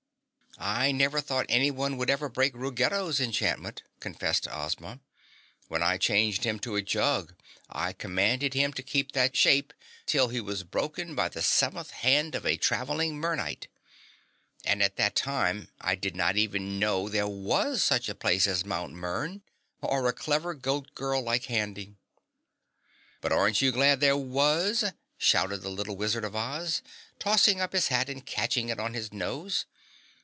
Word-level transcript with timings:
"I 0.57 0.91
never 0.91 1.21
thought 1.21 1.47
anyone 1.49 1.97
could 1.97 2.11
ever 2.11 2.29
break 2.29 2.53
Ruggedo's 2.53 3.19
enchantment," 3.19 3.81
confessed 3.99 4.47
Ozma. 4.51 4.99
"When 5.69 5.81
I 5.81 5.97
changed 5.97 6.43
him 6.43 6.59
to 6.59 6.75
a 6.75 6.83
jug, 6.83 7.33
I 7.67 7.93
commanded 7.93 8.53
him 8.53 8.71
to 8.73 8.83
keep 8.83 9.13
that 9.13 9.35
shape 9.35 9.73
till 10.05 10.27
he 10.27 10.39
was 10.39 10.63
broken 10.63 11.15
by 11.15 11.29
the 11.29 11.41
seventh 11.41 11.89
hand 11.91 12.35
of 12.35 12.45
a 12.45 12.57
traveling 12.57 13.19
Mernite. 13.19 13.69
And 14.63 14.83
at 14.83 14.97
that 14.97 15.15
time 15.15 15.69
I 15.79 15.95
did 15.95 16.15
not 16.15 16.37
even 16.37 16.77
know 16.77 17.09
there 17.09 17.27
was 17.27 17.81
such 17.81 18.07
a 18.07 18.13
place 18.13 18.45
as 18.45 18.63
Mt. 18.63 18.91
Mern 18.93 19.41
or 19.81 20.07
a 20.07 20.13
clever 20.13 20.53
Goat 20.53 20.93
Girl 20.93 21.23
like 21.23 21.45
Handy." 21.45 21.95
"But 23.19 23.31
aren't 23.31 23.63
you 23.63 23.71
glad 23.71 23.99
there 23.99 24.17
was!" 24.17 24.83
shouted 25.17 25.63
the 25.63 25.69
little 25.71 25.97
Wizard 25.97 26.23
of 26.25 26.35
Oz 26.35 26.83
tossing 27.17 27.59
up 27.59 27.73
his 27.73 27.87
hat 27.87 28.09
and 28.09 28.23
catching 28.23 28.69
it 28.69 28.79
on 28.79 28.93
his 28.93 29.11
nose. 29.11 29.65